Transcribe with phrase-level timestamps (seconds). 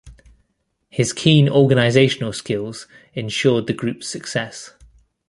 [0.89, 4.73] His keen organizational skills ensured the group's success.